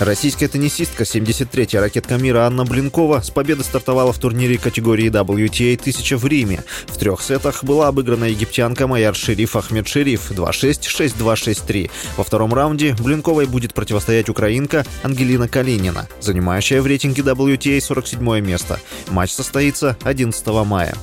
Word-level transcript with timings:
Российская 0.00 0.46
теннисистка, 0.46 1.02
73-я 1.02 1.80
ракетка 1.80 2.18
мира 2.18 2.46
Анна 2.46 2.64
Блинкова 2.64 3.20
с 3.20 3.30
победы 3.30 3.64
стартовала 3.64 4.12
в 4.12 4.18
турнире 4.18 4.56
категории 4.56 5.10
WTA 5.10 5.74
1000 5.74 6.16
в 6.16 6.24
Риме. 6.24 6.62
В 6.86 6.96
трех 6.98 7.20
сетах 7.20 7.64
была 7.64 7.88
обыграна 7.88 8.26
египтянка 8.26 8.86
Майяр 8.86 9.16
Шериф 9.16 9.56
Ахмед 9.56 9.88
Шериф 9.88 10.30
2-6, 10.30 10.82
6-2, 11.18 11.34
6-3. 11.34 11.90
Во 12.16 12.22
втором 12.22 12.54
раунде 12.54 12.94
Блинковой 13.00 13.46
будет 13.46 13.74
противостоять 13.74 14.28
украинка 14.28 14.86
Ангелина 15.02 15.48
Калинина, 15.48 16.06
занимающая 16.20 16.80
в 16.80 16.86
рейтинге 16.86 17.22
WTA 17.22 17.80
47 17.80 18.40
место. 18.40 18.78
Матч 19.08 19.32
состоится 19.32 19.96
11 20.04 20.46
мая. 20.64 20.94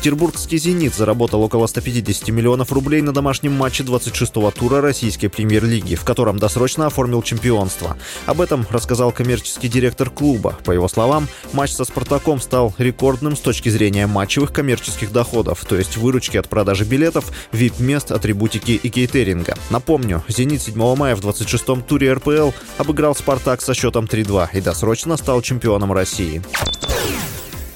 Петербургский 0.00 0.56
«Зенит» 0.56 0.94
заработал 0.94 1.42
около 1.42 1.66
150 1.66 2.28
миллионов 2.30 2.72
рублей 2.72 3.02
на 3.02 3.12
домашнем 3.12 3.52
матче 3.52 3.82
26-го 3.82 4.50
тура 4.50 4.80
российской 4.80 5.28
премьер-лиги, 5.28 5.94
в 5.94 6.04
котором 6.04 6.38
досрочно 6.38 6.86
оформил 6.86 7.20
чемпионство. 7.20 7.98
Об 8.24 8.40
этом 8.40 8.66
рассказал 8.70 9.12
коммерческий 9.12 9.68
директор 9.68 10.08
клуба. 10.08 10.56
По 10.64 10.72
его 10.72 10.88
словам, 10.88 11.28
матч 11.52 11.72
со 11.72 11.84
«Спартаком» 11.84 12.40
стал 12.40 12.74
рекордным 12.78 13.36
с 13.36 13.40
точки 13.40 13.68
зрения 13.68 14.06
матчевых 14.06 14.54
коммерческих 14.54 15.12
доходов, 15.12 15.62
то 15.68 15.76
есть 15.76 15.98
выручки 15.98 16.38
от 16.38 16.48
продажи 16.48 16.86
билетов, 16.86 17.30
вип-мест, 17.52 18.10
атрибутики 18.10 18.80
и 18.82 18.88
кейтеринга. 18.88 19.54
Напомню, 19.68 20.24
«Зенит» 20.28 20.62
7 20.62 20.96
мая 20.96 21.14
в 21.14 21.20
26-м 21.20 21.82
туре 21.82 22.14
РПЛ 22.14 22.52
обыграл 22.78 23.14
«Спартак» 23.14 23.60
со 23.60 23.74
счетом 23.74 24.06
3-2 24.06 24.48
и 24.54 24.62
досрочно 24.62 25.18
стал 25.18 25.42
чемпионом 25.42 25.92
России. 25.92 26.40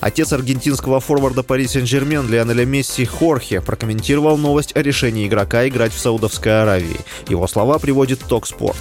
Отец 0.05 0.33
аргентинского 0.35 1.01
форварда 1.01 1.43
Пари 1.43 1.67
Сен-Жермен 1.67 2.29
Лионеля 2.29 2.67
Месси 2.67 3.07
Хорхе 3.07 3.63
прокомментировал 3.63 4.37
новость 4.37 4.77
о 4.77 4.83
решении 4.83 5.27
игрока 5.27 5.67
играть 5.67 5.95
в 5.95 5.99
Саудовской 5.99 6.61
Аравии. 6.61 7.01
Его 7.31 7.47
слова 7.47 7.79
приводит 7.79 8.21
Токспорт. 8.21 8.77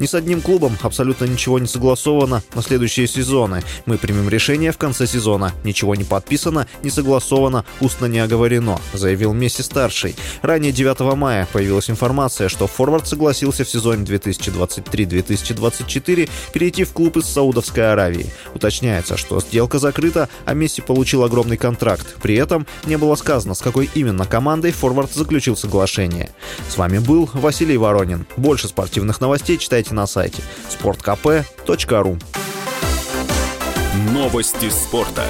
Ни 0.00 0.04
с 0.04 0.12
одним 0.12 0.42
клубом 0.42 0.76
абсолютно 0.82 1.24
ничего 1.24 1.58
не 1.58 1.66
согласовано 1.66 2.42
на 2.54 2.60
следующие 2.60 3.06
сезоны. 3.06 3.62
Мы 3.86 3.96
примем 3.96 4.28
решение 4.28 4.70
в 4.70 4.76
конце 4.76 5.06
сезона. 5.06 5.54
Ничего 5.64 5.94
не 5.94 6.04
подписано, 6.04 6.66
не 6.82 6.90
согласовано, 6.90 7.64
устно 7.80 8.04
не 8.04 8.18
оговорено, 8.18 8.78
заявил 8.92 9.32
Месси-старший. 9.32 10.14
Ранее 10.42 10.72
9 10.72 11.16
мая 11.16 11.48
появилась 11.54 11.88
информация, 11.88 12.50
что 12.50 12.66
форвард 12.66 13.08
согласился 13.08 13.64
в 13.64 13.70
сезоне 13.70 14.04
2023-2024 14.04 16.28
перейти 16.52 16.84
в 16.84 16.92
клуб 16.92 17.16
из 17.16 17.24
Саудовской 17.24 17.90
Аравии. 17.90 18.30
Уточняется, 18.54 19.16
что 19.16 19.40
сделка 19.40 19.78
закрыта, 19.78 20.28
а 20.44 20.52
Месси 20.52 20.65
Месси 20.66 20.82
получил 20.82 21.22
огромный 21.22 21.56
контракт. 21.56 22.16
При 22.20 22.34
этом 22.34 22.66
не 22.86 22.98
было 22.98 23.14
сказано, 23.14 23.54
с 23.54 23.60
какой 23.60 23.88
именно 23.94 24.26
командой 24.26 24.72
форвард 24.72 25.12
заключил 25.12 25.56
соглашение. 25.56 26.30
С 26.68 26.76
вами 26.76 26.98
был 26.98 27.30
Василий 27.34 27.76
Воронин. 27.76 28.26
Больше 28.36 28.66
спортивных 28.66 29.20
новостей 29.20 29.58
читайте 29.58 29.94
на 29.94 30.08
сайте 30.08 30.42
sportkp.ru 30.68 32.20
Новости 34.12 34.68
спорта. 34.68 35.24